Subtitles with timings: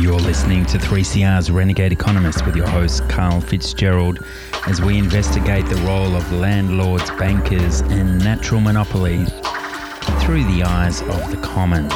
[0.00, 4.24] You're listening to 3CR's Renegade Economist with your host, Karl Fitzgerald,
[4.68, 9.24] as we investigate the role of landlords, bankers, and natural monopoly
[10.20, 11.92] through the eyes of the commons.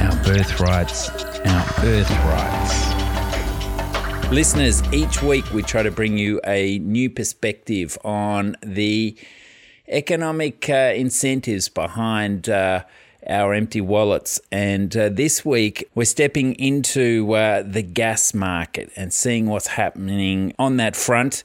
[0.00, 2.94] Our birthrights, our birthrights.
[4.30, 9.16] Listeners, each week we try to bring you a new perspective on the
[9.88, 12.48] economic uh, incentives behind.
[12.48, 12.84] Uh,
[13.26, 14.40] our empty wallets.
[14.50, 20.54] And uh, this week, we're stepping into uh, the gas market and seeing what's happening
[20.58, 21.44] on that front.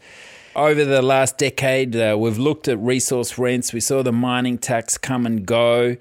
[0.55, 3.73] Over the last decade, uh, we've looked at resource rents.
[3.73, 5.97] We saw the mining tax come and go.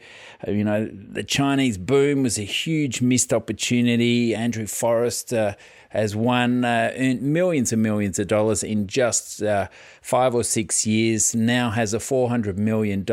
[0.47, 4.33] Uh, you know, the Chinese boom was a huge missed opportunity.
[4.33, 5.57] Andrew Forrest uh,
[5.95, 9.69] has won uh, earned millions and millions of dollars in just uh,
[10.03, 11.37] five or six years.
[11.37, 13.05] Now has a $400 million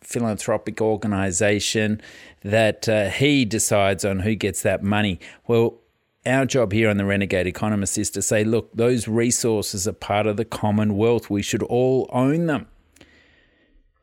[0.00, 2.02] philanthropic organization
[2.42, 5.20] that uh, he decides on who gets that money.
[5.46, 5.78] Well,
[6.26, 10.26] our job here on the Renegade Economist is to say, look, those resources are part
[10.26, 11.30] of the commonwealth.
[11.30, 12.66] We should all own them.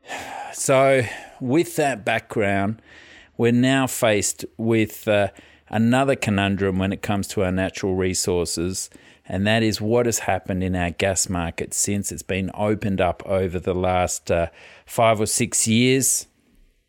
[0.54, 1.02] So,
[1.40, 2.82] with that background,
[3.38, 5.28] we're now faced with uh,
[5.72, 8.90] another conundrum when it comes to our natural resources,
[9.26, 13.22] and that is what has happened in our gas market since it's been opened up
[13.24, 14.48] over the last uh,
[14.84, 16.26] five or six years,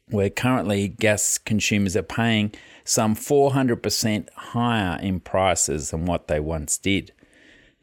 [0.10, 2.52] where currently gas consumers are paying
[2.84, 7.14] some 400% higher in prices than what they once did.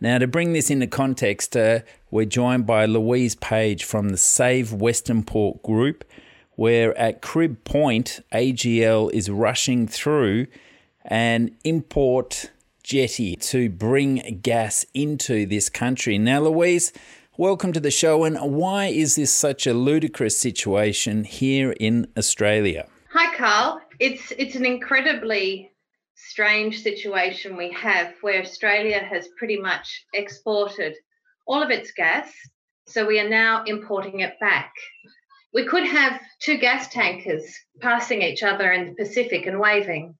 [0.02, 4.72] Now, to bring this into context, uh, we're joined by Louise Page from the Save
[4.72, 6.04] Western Port Group,
[6.56, 10.46] where at Crib Point, AGL is rushing through
[11.04, 12.50] an import
[12.82, 16.18] jetty to bring gas into this country.
[16.18, 16.92] Now, Louise,
[17.36, 18.24] welcome to the show.
[18.24, 22.86] And why is this such a ludicrous situation here in Australia?
[23.12, 23.80] Hi, Karl.
[23.98, 25.70] It's it's an incredibly
[26.14, 30.94] strange situation we have where Australia has pretty much exported
[31.46, 32.32] all of its gas,
[32.86, 34.72] so we are now importing it back.
[35.52, 37.44] We could have two gas tankers
[37.80, 40.14] passing each other in the Pacific and waving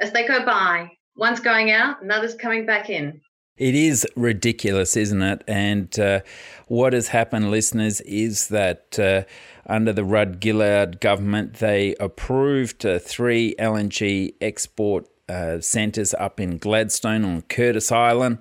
[0.00, 0.90] as they go by.
[1.16, 3.20] One's going out, another's coming back in.
[3.56, 5.44] It is ridiculous, isn't it?
[5.46, 6.20] And uh,
[6.66, 9.22] what has happened, listeners, is that uh,
[9.64, 16.58] under the Rudd Gillard government, they approved uh, three LNG export uh, centres up in
[16.58, 18.38] Gladstone on Curtis Island.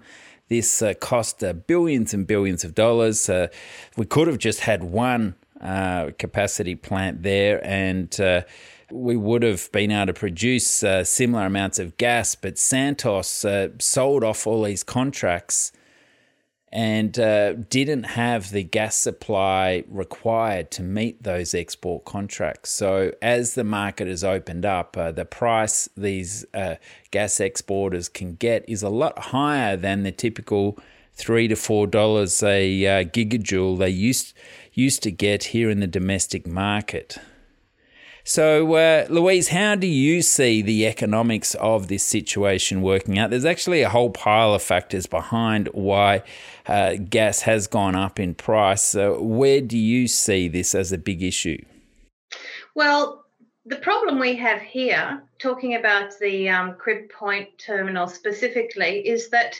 [0.49, 3.29] This uh, cost uh, billions and billions of dollars.
[3.95, 8.19] we could have just had one capacity plant there and
[8.93, 13.69] we would have been able to produce uh, similar amounts of gas, but Santos uh,
[13.79, 15.71] sold off all these contracts
[16.71, 22.71] and uh, didn't have the gas supply required to meet those export contracts.
[22.71, 26.75] So, as the market has opened up, uh, the price these uh,
[27.11, 30.79] gas exporters can get is a lot higher than the typical
[31.13, 34.33] three to four dollars a uh, gigajoule they used
[34.71, 37.19] used to get here in the domestic market.
[38.25, 43.31] So, uh, Louise, how do you see the economics of this situation working out?
[43.31, 46.23] There's actually a whole pile of factors behind why
[46.65, 48.81] uh, gas has gone up in price.
[48.81, 51.61] So, where do you see this as a big issue?
[52.75, 53.25] Well,
[53.65, 59.59] the problem we have here, talking about the um, Crib Point terminal specifically, is that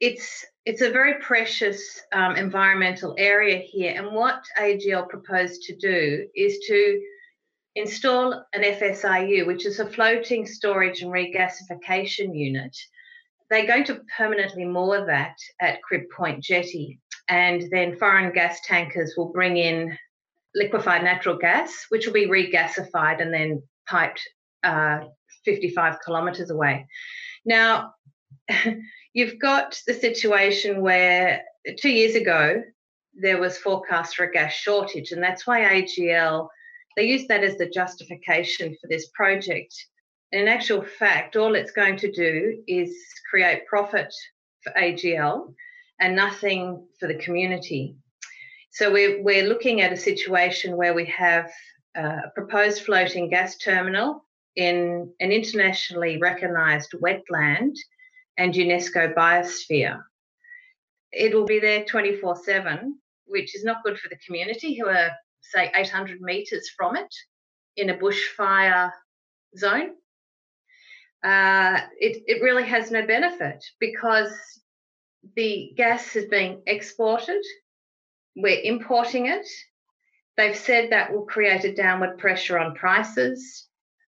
[0.00, 6.26] it's it's a very precious um, environmental area here, and what AGL proposed to do
[6.34, 7.00] is to
[7.74, 12.76] install an FSRU, which is a floating storage and regasification unit.
[13.50, 19.14] They're going to permanently moor that at Crib Point Jetty, and then foreign gas tankers
[19.16, 19.96] will bring in
[20.54, 24.20] liquefied natural gas, which will be regasified and then piped
[24.64, 25.00] uh,
[25.44, 26.86] 55 kilometres away.
[27.44, 27.94] Now,
[29.12, 31.42] you've got the situation where
[31.78, 32.62] two years ago
[33.20, 36.48] there was forecast for a gas shortage, and that's why AGL
[36.98, 39.72] they use that as the justification for this project.
[40.32, 42.92] In actual fact, all it's going to do is
[43.30, 44.12] create profit
[44.64, 45.54] for AGL
[46.00, 47.94] and nothing for the community.
[48.72, 51.48] So we're, we're looking at a situation where we have
[51.96, 54.24] uh, a proposed floating gas terminal
[54.56, 57.76] in an internationally recognised wetland
[58.36, 60.00] and UNESCO biosphere.
[61.12, 65.12] It will be there 24 7, which is not good for the community who are
[65.40, 67.14] say 800 meters from it
[67.76, 68.92] in a bushfire
[69.56, 69.90] zone,
[71.24, 74.32] uh, it, it really has no benefit because
[75.36, 77.42] the gas is being exported,
[78.36, 79.46] we're importing it.
[80.36, 83.66] They've said that will create a downward pressure on prices,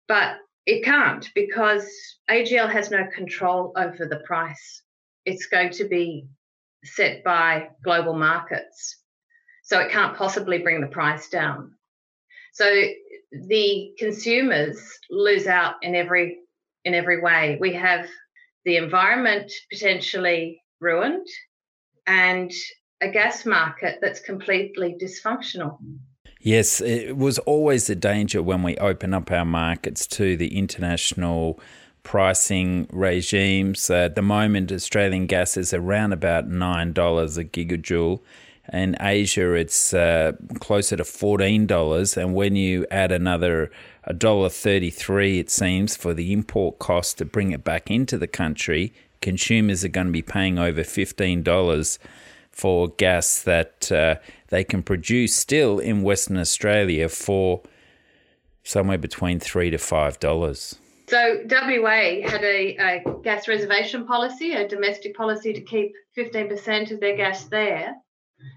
[0.07, 1.87] but It can't because
[2.29, 4.81] AGL has no control over the price.
[5.23, 6.27] It's going to be
[6.83, 8.97] set by global markets.
[9.65, 11.73] So it can't possibly bring the price down.
[12.53, 12.71] So
[13.31, 14.79] the consumers
[15.09, 16.37] lose out in every
[16.85, 17.57] in every way.
[17.59, 18.07] We have
[18.63, 21.27] the environment potentially ruined
[22.05, 22.51] and
[23.01, 25.79] a gas market that's completely dysfunctional.
[26.39, 31.59] Yes, it was always the danger when we open up our markets to the international
[32.03, 33.89] pricing regimes.
[33.89, 38.21] At the moment, Australian gas is around about $9 a gigajoule.
[38.73, 42.17] In Asia, it's uh, closer to $14.
[42.17, 43.71] And when you add another
[44.09, 49.83] $1.33, it seems, for the import cost to bring it back into the country, consumers
[49.85, 51.97] are going to be paying over $15
[52.51, 54.15] for gas that uh,
[54.47, 57.61] they can produce still in Western Australia for
[58.63, 60.75] somewhere between three to five dollars.
[61.07, 66.99] So WA had a, a, gas reservation policy, a domestic policy to keep 15% of
[66.99, 67.93] their gas there.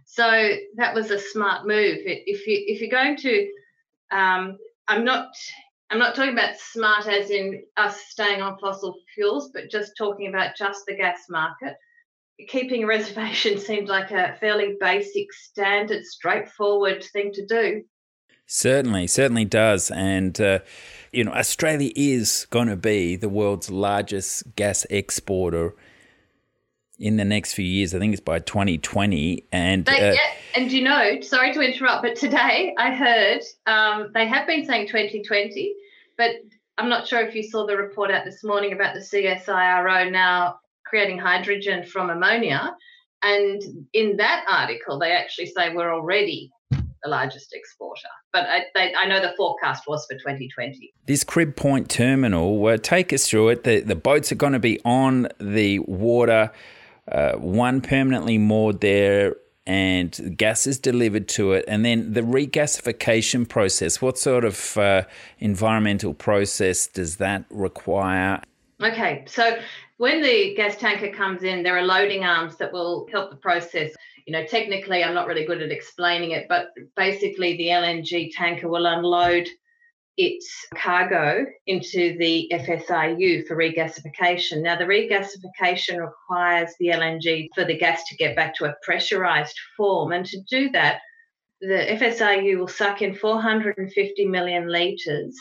[0.04, 1.98] So that was a smart move.
[2.04, 3.48] If you if you're going to,
[4.10, 5.28] um, I'm not
[5.90, 10.28] I'm not talking about smart as in us staying on fossil fuels, but just talking
[10.28, 11.76] about just the gas market.
[12.48, 17.82] Keeping a reservation seemed like a fairly basic, standard, straightforward thing to do.
[18.46, 19.90] Certainly, certainly does.
[19.90, 20.60] And, uh,
[21.12, 25.74] you know, Australia is going to be the world's largest gas exporter
[26.98, 27.94] in the next few years.
[27.94, 29.44] I think it's by 2020.
[29.52, 34.10] And they, uh, yeah, and you know, sorry to interrupt, but today I heard um,
[34.14, 35.74] they have been saying 2020,
[36.16, 36.30] but
[36.76, 40.60] I'm not sure if you saw the report out this morning about the CSIRO now
[40.84, 42.74] creating hydrogen from ammonia.
[43.22, 43.60] And
[43.92, 46.50] in that article, they actually say we're already
[47.02, 48.08] the largest exporter.
[48.32, 50.92] But I, they, I, know the forecast was for 2020.
[51.06, 53.64] This Crib Point terminal, uh, take us through it.
[53.64, 56.50] The, the boats are going to be on the water,
[57.12, 61.64] uh, one permanently moored there, and gas is delivered to it.
[61.68, 65.02] And then the regasification process, what sort of uh,
[65.38, 68.40] environmental process does that require?
[68.82, 69.58] Okay, so
[69.98, 73.92] when the gas tanker comes in, there are loading arms that will help the process.
[74.26, 78.68] You know, technically, I'm not really good at explaining it, but basically, the LNG tanker
[78.68, 79.48] will unload
[80.18, 84.62] its cargo into the FSRU for regasification.
[84.62, 89.56] Now, the regasification requires the LNG for the gas to get back to a pressurized
[89.76, 90.10] form.
[90.10, 91.00] And to do that,
[91.60, 95.38] the FSRU will suck in 450 million litres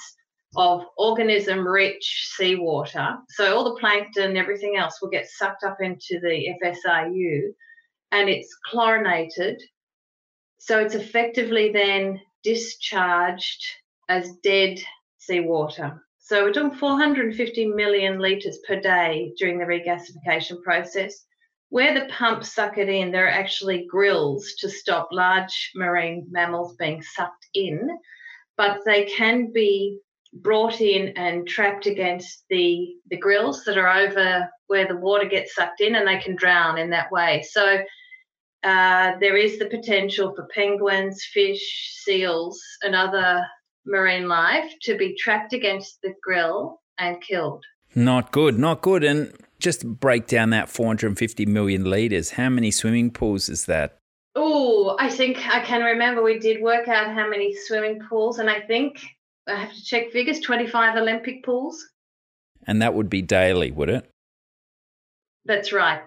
[0.56, 3.18] of organism rich seawater.
[3.30, 7.50] So all the plankton and everything else will get sucked up into the FSRU
[8.12, 9.60] and it's chlorinated.
[10.60, 13.66] So it's effectively then discharged
[14.10, 14.80] as dead
[15.18, 16.04] seawater.
[16.20, 21.26] So we're doing 450 million litres per day during the regasification process.
[21.70, 26.76] Where the pumps suck it in, there are actually grills to stop large marine mammals
[26.78, 27.90] being sucked in,
[28.56, 30.00] but they can be
[30.34, 35.56] brought in and trapped against the the grills that are over where the water gets
[35.56, 37.80] sucked in and they can drown in that way so
[38.64, 43.42] uh, there is the potential for penguins fish seals and other
[43.88, 47.64] marine life to be trapped against the grill and killed
[47.96, 53.10] not good not good and just break down that 450 million litres how many swimming
[53.10, 53.98] pools is that
[54.40, 58.48] Oh, I think I can remember we did work out how many swimming pools, and
[58.48, 59.04] I think
[59.48, 61.84] I have to check figures, 25 Olympic pools.
[62.68, 64.08] And that would be daily, would it?
[65.46, 66.02] That's right.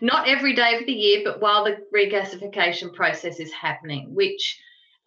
[0.00, 4.58] Not every day of the year, but while the regasification process is happening, which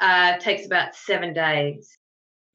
[0.02, 1.98] uh, takes about seven days.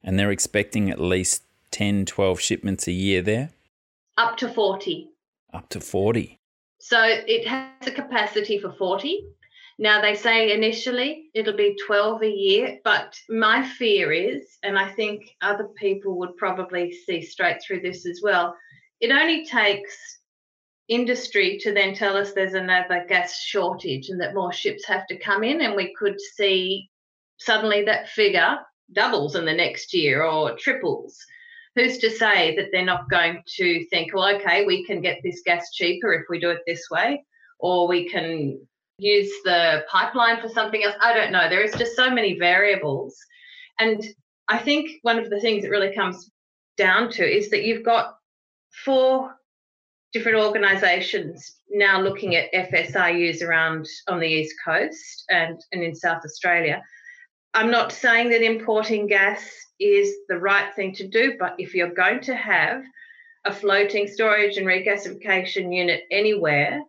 [0.03, 3.49] And they're expecting at least 10, 12 shipments a year there?
[4.17, 5.09] Up to 40.
[5.53, 6.39] Up to 40.
[6.79, 9.25] So it has a capacity for 40.
[9.79, 14.91] Now, they say initially it'll be 12 a year, but my fear is, and I
[14.93, 18.55] think other people would probably see straight through this as well,
[18.99, 20.19] it only takes
[20.87, 25.19] industry to then tell us there's another gas shortage and that more ships have to
[25.19, 26.89] come in, and we could see
[27.37, 28.57] suddenly that figure
[28.93, 31.17] doubles in the next year or triples.
[31.75, 35.41] Who's to say that they're not going to think, well, okay, we can get this
[35.45, 37.23] gas cheaper if we do it this way,
[37.59, 38.59] or we can
[38.97, 40.95] use the pipeline for something else.
[41.01, 41.49] I don't know.
[41.49, 43.15] There is just so many variables.
[43.79, 44.03] And
[44.47, 46.31] I think one of the things that really comes
[46.77, 48.15] down to is that you've got
[48.83, 49.35] four
[50.13, 56.23] different organisations now looking at FSRUs around on the east coast and, and in South
[56.23, 56.81] Australia.
[57.57, 59.41] I'm not saying that importing gas
[59.79, 62.83] is the right thing to do, but if you're going to have
[63.45, 66.79] a floating storage and regasification unit anywhere,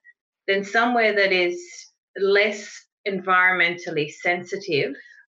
[0.46, 1.58] then somewhere that is
[2.18, 4.94] less environmentally sensitive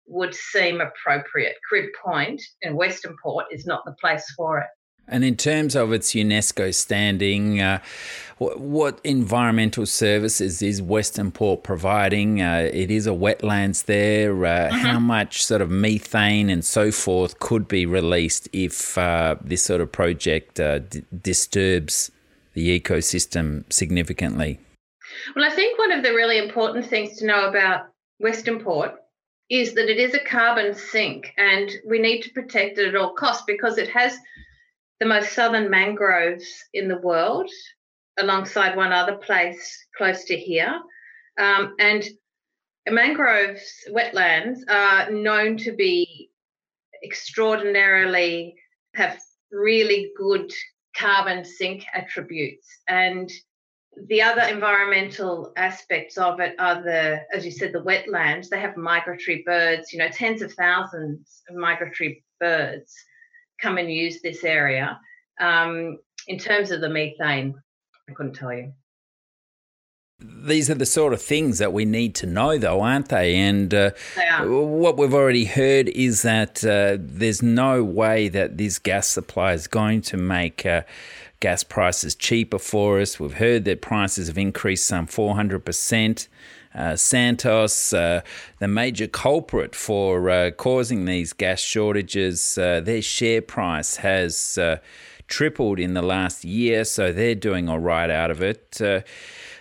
[0.09, 1.55] would seem appropriate.
[1.69, 4.69] Crib Point in Western Port is not the place for it.
[5.11, 7.81] And in terms of its UNESCO standing, uh,
[8.39, 12.41] what environmental services is Western Port providing?
[12.41, 14.33] Uh, it is a wetlands there.
[14.47, 14.77] Uh, mm-hmm.
[14.77, 19.81] How much sort of methane and so forth could be released if uh, this sort
[19.81, 22.11] of project uh, d- disturbs
[22.55, 24.61] the ecosystem significantly?
[25.35, 27.87] Well, I think one of the really important things to know about
[28.21, 28.95] Western Port
[29.51, 33.13] is that it is a carbon sink and we need to protect it at all
[33.15, 34.17] costs because it has
[35.01, 37.51] the most southern mangroves in the world,
[38.19, 40.79] alongside one other place close to here.
[41.39, 42.05] Um, and
[42.89, 46.31] mangroves, wetlands, are known to be
[47.03, 48.55] extraordinarily,
[48.95, 49.19] have
[49.51, 50.53] really good
[50.95, 52.69] carbon sink attributes.
[52.87, 53.31] And
[54.07, 58.51] the other environmental aspects of it are the, as you said, the wetlands.
[58.51, 62.95] They have migratory birds, you know, tens of thousands of migratory birds
[63.61, 65.01] come and use this area.
[65.41, 67.55] Um, in terms of the methane,
[68.09, 68.73] I couldn't tell you.
[70.21, 73.37] These are the sort of things that we need to know, though, aren't they?
[73.37, 78.79] And uh, they what we've already heard is that uh, there's no way that this
[78.79, 80.83] gas supply is going to make uh,
[81.41, 83.19] gas prices cheaper for us.
[83.19, 86.29] We've heard that prices have increased some 400%.
[86.73, 88.21] Uh, Santos, uh,
[88.61, 94.77] the major culprit for uh, causing these gas shortages, uh, their share price has uh,
[95.27, 98.81] tripled in the last year, so they're doing all right out of it.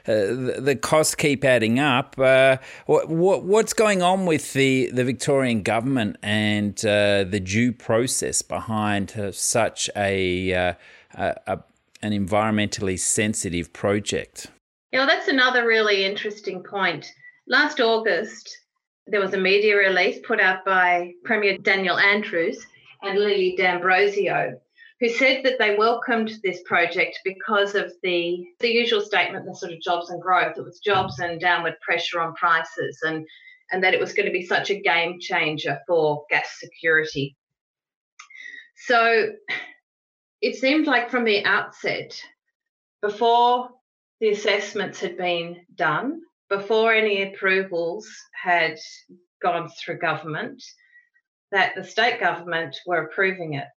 [0.10, 2.18] Uh, the costs keep adding up.
[2.18, 8.42] Uh, what, what's going on with the, the Victorian government and uh, the due process
[8.42, 10.74] behind such a, uh,
[11.14, 11.60] a, a
[12.02, 14.48] an environmentally sensitive project?
[14.92, 17.12] Yeah, well, that's another really interesting point.
[17.48, 18.58] Last August,
[19.08, 22.66] there was a media release put out by Premier Daniel Andrews
[23.02, 24.60] and Lily D'Ambrosio,
[25.00, 29.72] who said that they welcomed this project because of the, the usual statement, the sort
[29.72, 30.58] of jobs and growth.
[30.58, 33.26] It was jobs and downward pressure on prices, and,
[33.72, 37.38] and that it was going to be such a game changer for gas security.
[38.88, 39.30] So
[40.42, 42.22] it seemed like from the outset,
[43.02, 43.70] before
[44.20, 48.78] the assessments had been done, before any approvals had
[49.42, 50.62] gone through government,
[51.52, 53.68] that the state government were approving it.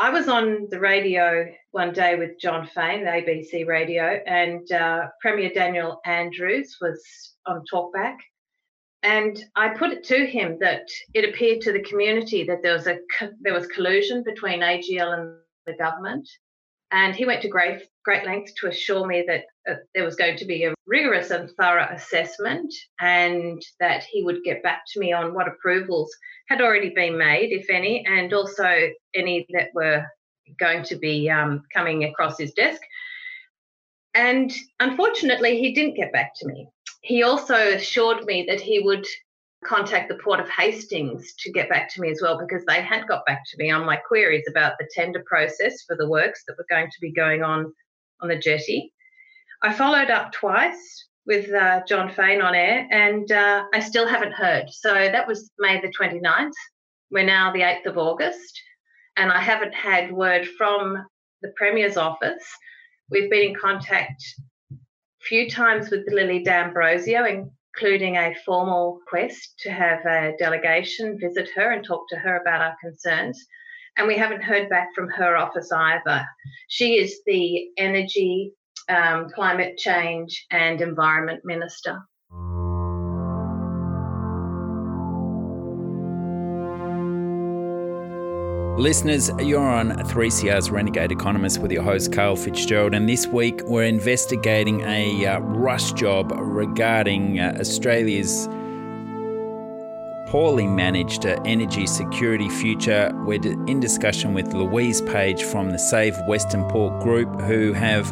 [0.00, 5.08] I was on the radio one day with Jon Faine, the ABC radio, and uh,
[5.20, 8.16] Premier Daniel Andrews was on talkback.
[9.02, 12.86] And I put it to him that it appeared to the community that there was
[12.86, 12.96] a
[13.42, 16.26] there was collusion between AGL and the government.
[16.92, 20.36] And he went to great, great lengths to assure me that uh, there was going
[20.38, 25.12] to be a rigorous and thorough assessment and that he would get back to me
[25.12, 26.10] on what approvals
[26.48, 30.04] had already been made, if any, and also any that were
[30.58, 32.80] going to be um, coming across his desk.
[34.14, 36.66] And unfortunately, he didn't get back to me.
[37.02, 39.06] He also assured me that he would
[39.64, 43.06] contact the Port of Hastings to get back to me as well because they had
[43.06, 46.56] got back to me on my queries about the tender process for the works that
[46.56, 47.72] were going to be going on
[48.20, 48.92] on the jetty.
[49.62, 54.32] I followed up twice with uh, Jon Faine on air and uh, I still haven't
[54.32, 54.70] heard.
[54.70, 56.52] So that was May the 29th.
[57.10, 58.60] We're now the 8th of August
[59.16, 60.96] and I haven't had word from
[61.42, 62.44] the Premier's office.
[63.10, 64.22] We've been in contact
[64.72, 64.76] a
[65.20, 71.48] few times with Lily D'Ambrosio in including a formal quest to have a delegation visit
[71.54, 73.44] her and talk to her about our concerns.
[73.96, 76.24] And we haven't heard back from her office either.
[76.68, 78.52] She is the Energy,
[78.88, 82.00] um, Climate Change and Environment Minister.
[88.80, 93.84] Listeners, you're on 3CR's Renegade Economist with your host, Karl Fitzgerald, and this week we're
[93.84, 98.48] investigating a uh, rush job regarding uh, Australia's
[100.28, 103.12] poorly managed uh, energy security future.
[103.26, 108.10] We're in discussion with Louise Page from the Save Western Port Group, who have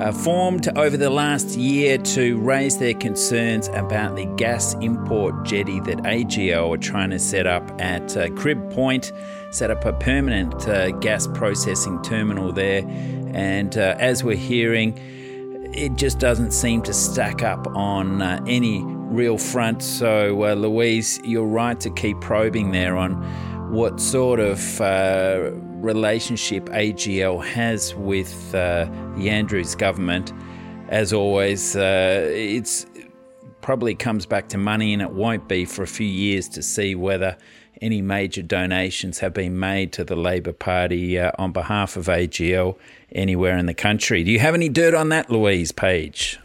[0.00, 5.78] uh, formed over the last year to raise their concerns about the gas import jetty
[5.80, 9.12] that AGL are trying to set up at uh, Crib Point,
[9.50, 12.82] set up a permanent uh, gas processing terminal there.
[13.34, 14.98] And uh, as we're hearing,
[15.74, 19.82] it just doesn't seem to stack up on uh, any real front.
[19.82, 23.12] So, uh, Louise, you're right to keep probing there on
[23.70, 24.80] what sort of
[25.80, 30.32] relationship AGL has with uh, the Andrews government.
[30.88, 32.86] As always, uh, it's
[33.60, 36.94] probably comes back to money, and it won't be for a few years to see
[36.94, 37.36] whether
[37.80, 42.76] any major donations have been made to the Labor Party uh, on behalf of AGL
[43.12, 44.22] anywhere in the country.
[44.22, 46.38] Do you have any dirt on that, Louise Page?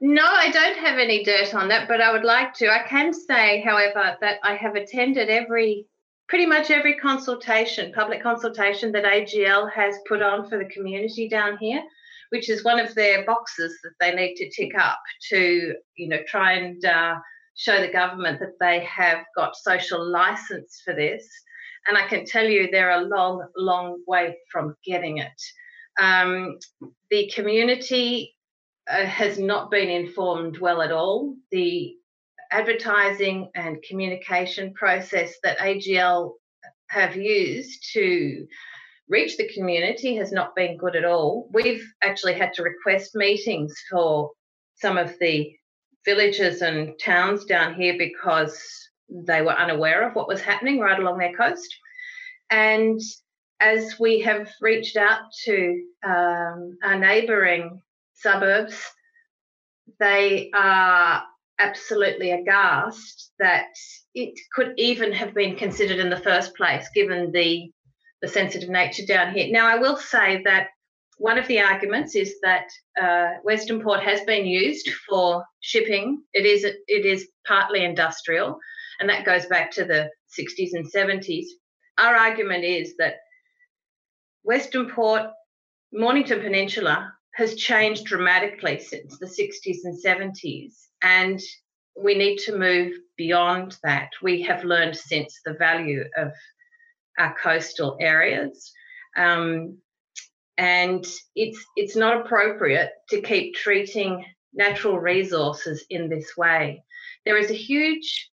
[0.00, 2.68] No, I don't have any dirt on that, but I would like to.
[2.68, 5.86] I can say, however, that I have attended every,
[6.28, 11.58] pretty much every consultation, public consultation that AGL has put on for the community down
[11.58, 11.82] here,
[12.30, 15.00] which is one of their boxes that they need to tick up
[15.30, 17.14] to, you know, try and uh,
[17.56, 21.26] show the government that they have got social license for this.
[21.86, 25.42] And I can tell you they're a long, long way from getting it.
[26.00, 26.58] Um,
[27.10, 28.34] the community
[28.90, 31.36] uh, has not been informed well at all.
[31.50, 31.94] The
[32.50, 36.32] advertising and communication process that AGL
[36.88, 38.46] have used to
[39.08, 41.48] reach the community has not been good at all.
[41.52, 44.30] We've actually had to request meetings for
[44.76, 45.54] some of the
[46.04, 48.60] villages and towns down here because
[49.10, 51.68] they were unaware of what was happening right along their coast.
[52.50, 53.00] And
[53.60, 57.80] as we have reached out to um, our neighbouring
[58.14, 58.82] suburbs,
[59.98, 61.22] they are
[61.58, 63.68] absolutely aghast that
[64.14, 67.70] it could even have been considered in the first place, given the
[68.22, 69.48] the sensitive nature down here.
[69.50, 70.68] Now, I will say that
[71.18, 72.66] one of the arguments is that
[73.00, 76.22] uh, Western Port has been used for shipping.
[76.32, 78.58] It is it is partly industrial,
[78.98, 81.46] and that goes back to the 60s and 70s.
[81.98, 83.16] Our argument is that
[84.42, 85.22] Western Port,
[85.92, 90.72] Mornington Peninsula, has changed dramatically since the 60s and 70s.
[91.04, 91.40] And
[91.96, 94.10] we need to move beyond that.
[94.22, 96.32] We have learned since the value of
[97.18, 98.72] our coastal areas.
[99.16, 99.78] Um,
[100.56, 106.82] and it's it's not appropriate to keep treating natural resources in this way.
[107.24, 108.30] There is a huge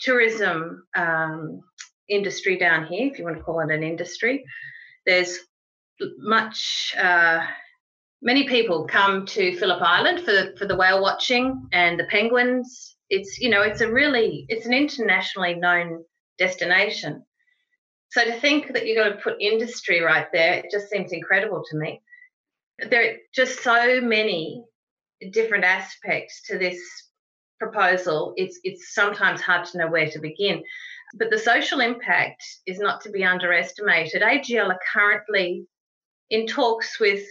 [0.00, 1.60] tourism um,
[2.08, 4.44] industry down here, if you want to call it an industry.
[5.06, 5.38] There's
[6.18, 7.46] much uh,
[8.22, 12.96] many people come to Phillip Island for for the whale watching and the penguins.
[13.08, 16.04] It's you know it's a really it's an internationally known
[16.38, 17.24] destination.
[18.10, 21.62] So to think that you're going to put industry right there, it just seems incredible
[21.70, 22.02] to me.
[22.90, 24.64] There are just so many
[25.32, 26.80] different aspects to this
[27.58, 28.34] proposal.
[28.36, 30.62] It's it's sometimes hard to know where to begin.
[31.14, 34.22] But the social impact is not to be underestimated.
[34.22, 35.66] AGL are currently
[36.30, 37.24] in talks with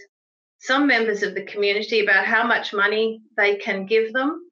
[0.60, 4.46] some members of the community about how much money they can give them,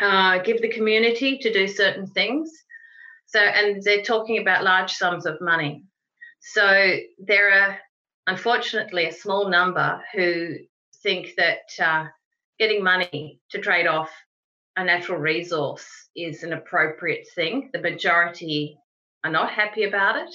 [0.00, 2.50] uh, give the community to do certain things.
[3.26, 5.84] So, and they're talking about large sums of money.
[6.40, 7.78] So, there are
[8.26, 10.56] unfortunately a small number who
[11.02, 12.06] think that uh,
[12.58, 14.10] getting money to trade off
[14.76, 17.70] a natural resource is an appropriate thing.
[17.72, 18.76] The majority
[19.24, 20.34] are not happy about it,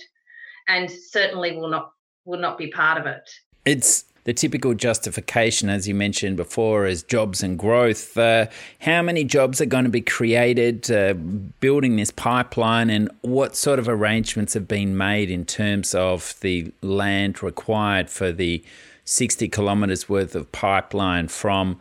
[0.67, 1.91] and certainly will not
[2.23, 3.29] will not be part of it.
[3.65, 8.17] It's the typical justification, as you mentioned before, is jobs and growth.
[8.17, 8.47] Uh,
[8.79, 11.13] how many jobs are going to be created uh,
[11.60, 16.71] building this pipeline, and what sort of arrangements have been made in terms of the
[16.81, 18.63] land required for the
[19.05, 21.79] 60 kilometres worth of pipeline from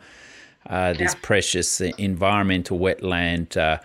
[0.67, 1.19] uh, this yeah.
[1.21, 3.77] precious environmental wetland uh,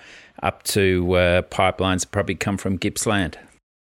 [0.43, 3.37] up to uh, pipelines that probably come from Gippsland?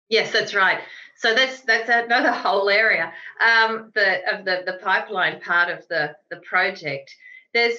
[0.08, 0.78] Yes, that's right.
[1.18, 6.14] So that's that's another whole area um, the, of the, the pipeline part of the,
[6.30, 7.10] the project.
[7.54, 7.78] There's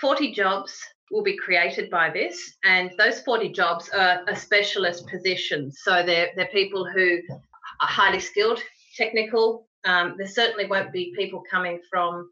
[0.00, 0.78] 40 jobs
[1.10, 5.78] will be created by this, and those 40 jobs are, specialist positions.
[5.82, 7.18] So they're, they're people who
[7.80, 8.60] are highly skilled,
[8.96, 9.66] technical.
[9.84, 12.30] Um, there certainly won't be people coming from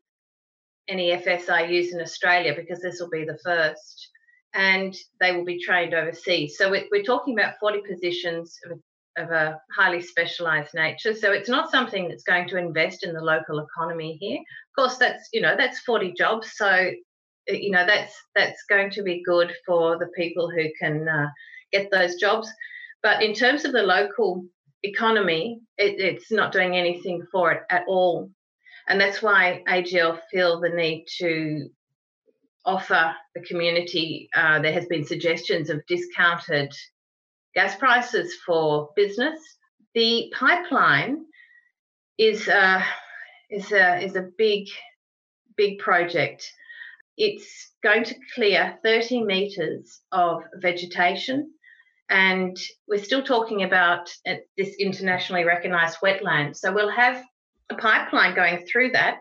[0.88, 4.09] any FSRUs in Australia because this will be the first
[4.54, 6.56] and they will be trained overseas.
[6.56, 8.78] So we're, talking about 40 positions of
[9.16, 11.14] of a highly specialized nature.
[11.14, 14.38] So it's not something that's going to invest in the local economy here.
[14.38, 16.52] Of course, that's you know that's 40 jobs.
[16.55, 21.09] So uh, you know that's that's going to be good for the people who can
[21.09, 21.29] uh,
[21.72, 22.50] get those jobs.
[23.02, 24.44] But in terms of the local
[24.83, 28.31] economy, it, it's not doing anything for it at all.
[28.88, 31.68] And that's why AGL feel the need to
[32.64, 34.29] offer the community.
[34.35, 36.72] Uh, there has been suggestions of discounted
[37.57, 39.40] gas prices for business.
[39.95, 41.25] The pipeline
[42.19, 42.85] is a,
[43.51, 44.69] is a, is a big,
[45.57, 46.47] big project.
[47.16, 51.51] it's going to clear 30 metres of vegetation.
[52.11, 56.57] And we're still talking about uh, this internationally recognised wetland.
[56.57, 57.25] So we'll have
[57.71, 59.21] a pipeline going through that.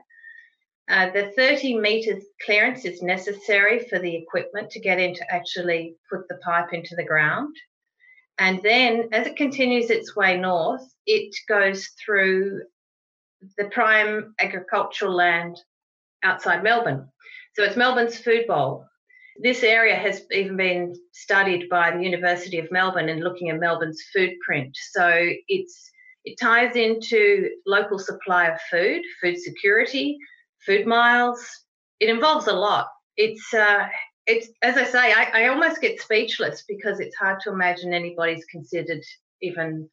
[0.89, 5.95] Uh, the 30 metres clearance is necessary for the equipment to get in to actually
[6.11, 7.55] put the pipe into the ground.
[8.37, 12.61] And then as it continues its way north, it goes through
[13.57, 15.57] the prime agricultural land
[16.23, 17.07] outside Melbourne.
[17.55, 18.85] So it's Melbourne's food bowl.
[19.41, 24.01] This area has even been studied by the University of Melbourne in looking at Melbourne's
[24.13, 24.75] food print.
[24.91, 25.91] So it's
[26.25, 30.17] it ties into local supply of food, food security,
[30.65, 31.45] food miles.
[31.99, 32.87] It involves a lot.
[33.15, 33.87] It's uh,
[34.27, 38.45] it's as I say, I, I almost get speechless because it's hard to imagine anybody's
[38.45, 39.03] considered
[39.41, 39.89] even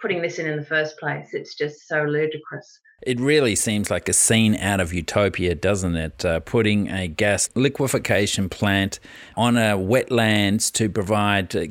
[0.00, 1.32] putting this in in the first place.
[1.32, 2.80] It's just so ludicrous.
[3.02, 6.24] It really seems like a scene out of Utopia, doesn't it?
[6.24, 9.00] Uh, putting a gas liquefaction plant
[9.36, 11.66] on a wetlands to provide uh,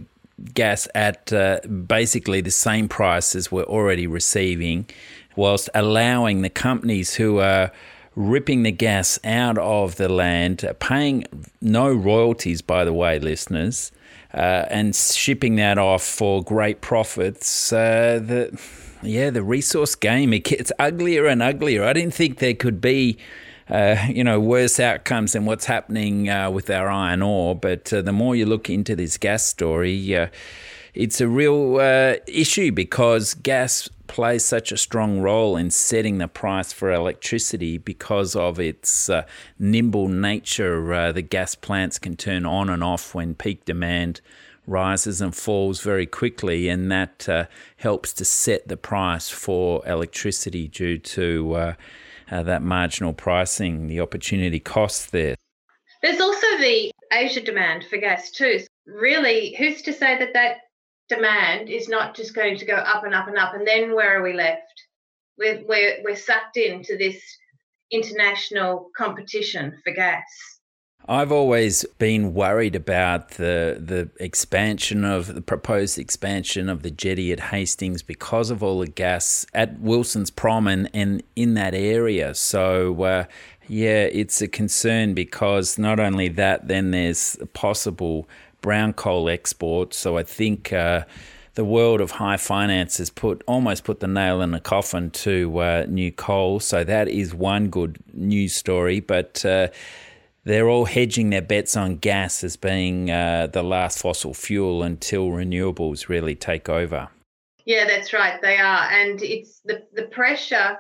[0.53, 4.87] gas at uh, basically the same price as we're already receiving,
[5.35, 7.71] whilst allowing the companies who are
[8.15, 11.23] ripping the gas out of the land, paying
[11.61, 13.91] no royalties, by the way, listeners,
[14.33, 17.71] uh, and shipping that off for great profits.
[17.71, 18.61] Uh, the,
[19.01, 21.83] yeah, the resource game, it gets uglier and uglier.
[21.83, 23.17] I didn't think there could be.
[23.69, 27.55] Uh, you know, worse outcomes than what's happening uh, with our iron ore.
[27.55, 30.27] But uh, the more you look into this gas story, uh,
[30.93, 31.79] it's a real
[32.27, 38.35] issue because gas plays such a strong role in setting the price for electricity because
[38.35, 39.23] of its uh,
[39.57, 40.93] nimble nature.
[40.93, 44.19] Uh, the gas plants can turn on and off when peak demand
[44.67, 47.45] rises and falls very quickly, and that uh,
[47.77, 51.73] helps to set the price for electricity due to uh,
[52.29, 55.35] uh, that marginal pricing, the opportunity costs there.
[56.01, 58.59] There's also the Asia demand for gas too.
[58.85, 60.57] Really, who's to say that that
[61.11, 64.17] demand is not just going to go up and up and up, and then where
[64.17, 64.61] are we left?
[65.37, 67.21] We're, we're, we're sucked into this
[67.91, 70.23] international competition for gas.
[71.07, 77.31] I've always been worried about the the expansion of the proposed expansion of the jetty
[77.31, 82.35] at Hastings because of all the gas at Wilson's Prom and, and in that area.
[82.35, 83.25] So uh,
[83.67, 88.29] yeah, it's a concern because not only that, then there's possible
[88.61, 89.97] brown coal exports.
[89.97, 91.03] So I think uh,
[91.55, 95.57] the world of high finance has put almost put the nail in the coffin to
[95.59, 96.59] uh, new coal.
[96.59, 98.99] So that is one good news story.
[98.99, 99.67] But uh,
[100.43, 105.27] they're all hedging their bets on gas as being uh, the last fossil fuel until
[105.27, 107.09] renewables really take over.
[107.65, 108.41] Yeah, that's right.
[108.41, 110.79] They are, and it's the the pressure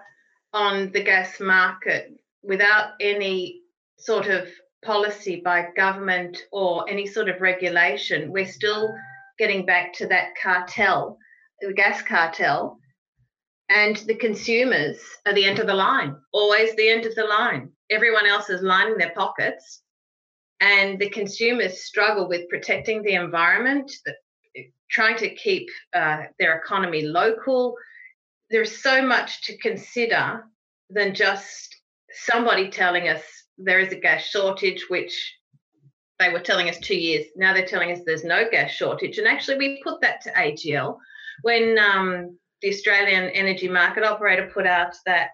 [0.53, 3.61] on the gas market without any
[3.97, 4.47] sort of
[4.83, 8.89] policy by government or any sort of regulation, we're still
[9.37, 11.17] getting back to that cartel,
[11.61, 12.79] the gas cartel,
[13.69, 17.71] and the consumers are the end of the line, always the end of the line.
[17.89, 19.81] Everyone else is lining their pockets,
[20.59, 23.91] and the consumers struggle with protecting the environment,
[24.89, 27.75] trying to keep uh, their economy local.
[28.49, 30.43] There's so much to consider
[30.89, 31.77] than just
[32.11, 33.23] somebody telling us
[33.63, 35.37] there is a gas shortage, which
[36.19, 37.25] they were telling us two years.
[37.35, 39.17] Now they're telling us there's no gas shortage.
[39.17, 40.97] And actually, we put that to AGL
[41.41, 45.31] when um, the Australian Energy Market Operator put out that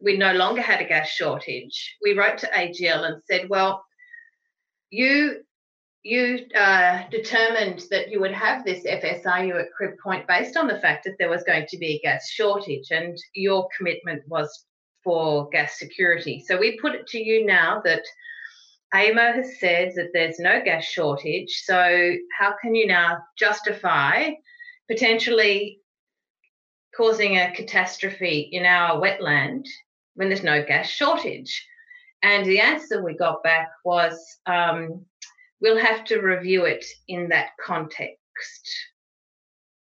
[0.00, 1.96] we no longer had a gas shortage.
[2.02, 3.84] We wrote to AGL and said, well,
[4.90, 5.42] you
[6.02, 10.78] you uh, determined that you would have this FSRU at Crib Point based on the
[10.78, 14.66] fact that there was going to be a gas shortage, and your commitment was
[15.06, 16.44] for gas security.
[16.44, 18.02] So we put it to you now that
[18.92, 21.62] AEMO has said that there's no gas shortage.
[21.64, 24.30] So how can you now justify
[24.90, 25.78] potentially
[26.96, 29.66] causing a catastrophe in our wetland
[30.14, 31.64] when there's no gas shortage?
[32.24, 35.04] And the answer we got back was um,
[35.60, 38.18] we'll have to review it in that context.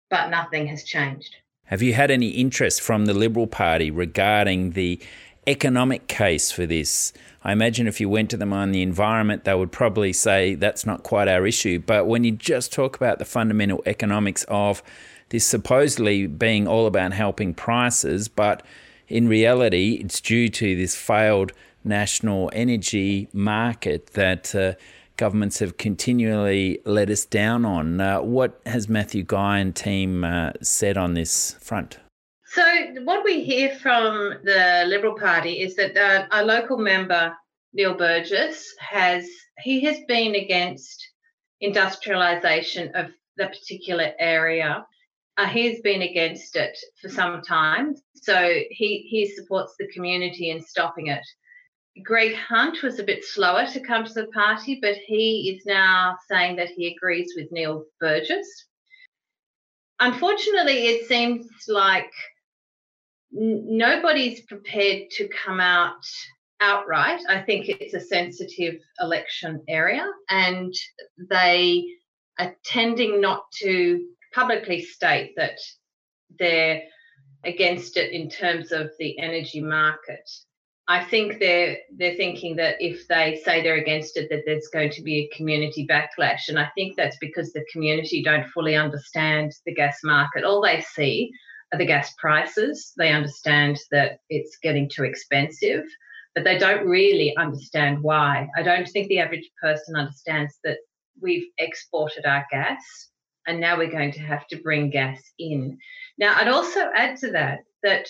[0.09, 1.33] But nothing has changed.
[1.67, 5.01] Have you had any interest from the Liberal Party regarding the
[5.45, 7.11] economic case for this?
[7.43, 10.85] I imagine if you went to them on the environment, they would probably say that's
[10.85, 11.79] not quite our issue.
[11.79, 14.81] But when you just talk about the fundamental economics of
[15.27, 18.65] this supposedly being all about helping prices, but
[19.09, 21.51] in reality, it's due to this failed
[21.83, 24.55] national energy market that.
[24.55, 24.73] Uh,
[25.17, 27.99] governments have continually let us down on.
[27.99, 31.99] Uh, what has Matthew Guy and team uh, said on this front?
[32.45, 32.63] So,
[33.03, 37.35] what we hear from the Liberal Party is that uh, a local member
[37.73, 39.27] Neil Burgess has
[39.59, 41.05] he has been against
[41.61, 44.85] industrialisation of the particular area.
[45.37, 50.61] Uh, he's been against it for some time, so he he supports the community in
[50.61, 51.25] stopping it.
[52.03, 56.17] Greg Hunt was a bit slower to come to the party, but he is now
[56.29, 58.47] saying that he agrees with Neil Burgess.
[59.99, 62.11] Unfortunately, it seems like
[63.35, 66.05] n- nobody's prepared to come out
[66.59, 67.21] outright.
[67.29, 70.73] I think it's a sensitive election area, and
[71.29, 71.85] they
[72.39, 75.59] are tending not to publicly state that
[76.37, 76.83] they're
[77.43, 80.29] against it in terms of the energy market.
[80.89, 84.91] I think they're they're thinking that if they say they're against it, that there's going
[84.91, 89.53] to be a community backlash, and I think that's because the community don't fully understand
[89.65, 90.45] the gas market.
[90.45, 91.31] All they see
[91.73, 92.93] are the gas prices.
[92.97, 95.83] They understand that it's getting too expensive,
[96.33, 98.47] but they don't really understand why.
[98.55, 100.77] I don't think the average person understands that
[101.19, 103.09] we've exported our gas,
[103.45, 105.77] and now we're going to have to bring gas in.
[106.17, 108.07] Now, I'd also add to that that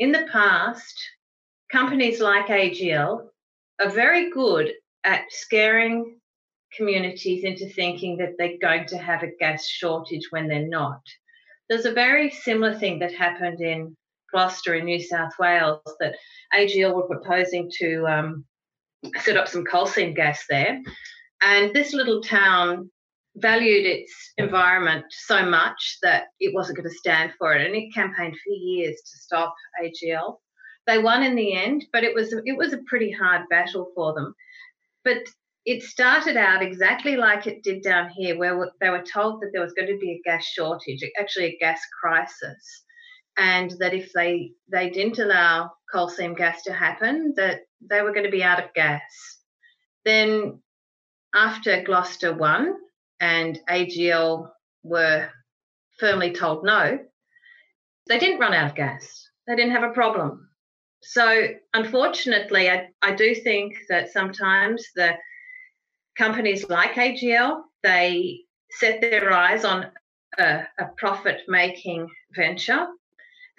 [0.00, 1.00] in the past
[1.70, 3.26] companies like AGL
[3.80, 4.72] are very good
[5.04, 6.18] at scaring
[6.76, 11.00] communities into thinking that they're going to have a gas shortage when they're not.
[11.68, 13.96] There's a very similar thing that happened in
[14.32, 16.16] Gloucester in New South Wales that
[16.54, 18.44] AGL were proposing to um,
[19.20, 20.80] set up some coal seam gas there.
[21.42, 22.90] And this little town
[23.36, 27.66] valued its environment so much that it wasn't going to stand for it.
[27.66, 30.36] And it campaigned for years to stop AGL.
[30.86, 34.14] They won in the end, but it was it was a pretty hard battle for
[34.14, 34.34] them.
[35.04, 35.28] But
[35.64, 39.62] it started out exactly like it did down here, where they were told that there
[39.62, 42.84] was going to be a gas shortage, actually a gas crisis,
[43.36, 48.12] and that if they they didn't allow coal seam gas to happen, that they were
[48.12, 49.02] going to be out of gas.
[50.04, 50.62] Then,
[51.34, 52.74] after Gloucester won
[53.18, 54.48] and AGL
[54.84, 55.28] were
[55.98, 57.00] firmly told no,
[58.08, 59.28] they didn't run out of gas.
[59.48, 60.48] They didn't have a problem.
[61.08, 65.14] So, unfortunately, I, I do think that sometimes the
[66.16, 68.40] companies like AGL they
[68.70, 69.86] set their eyes on
[70.38, 72.86] a, a profit making venture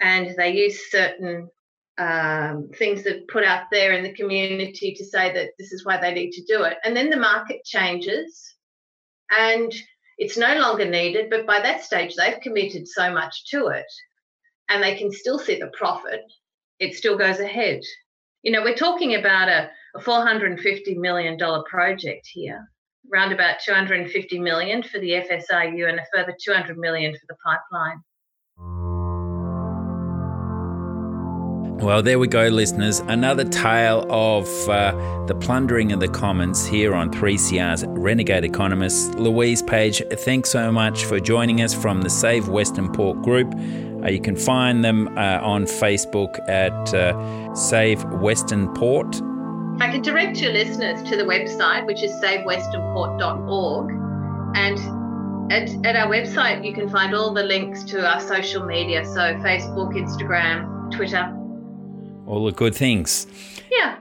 [0.00, 1.48] and they use certain
[1.96, 5.98] um, things that put out there in the community to say that this is why
[5.98, 6.76] they need to do it.
[6.84, 8.54] And then the market changes
[9.30, 9.72] and
[10.18, 13.90] it's no longer needed, but by that stage, they've committed so much to it
[14.68, 16.22] and they can still see the profit
[16.78, 17.80] it still goes ahead.
[18.42, 22.70] You know, we're talking about a, a $450 million project here,
[23.12, 28.02] around about 250 million for the FSRU and a further 200 million for the pipeline.
[31.80, 32.98] Well, there we go, listeners.
[33.06, 39.14] Another tale of uh, the plundering of the commons here on 3CR's Renegade Economist.
[39.14, 43.54] Louise Page, thanks so much for joining us from the Save Western Port Group.
[44.02, 49.14] Uh, you can find them uh, on Facebook at uh, Save Western Port.
[49.80, 53.90] I can direct your listeners to the website, which is savewesternport.org.
[54.56, 59.04] And at, at our website, you can find all the links to our social media
[59.04, 61.37] so Facebook, Instagram, Twitter.
[62.28, 63.26] All the good things.
[63.72, 63.96] Yeah.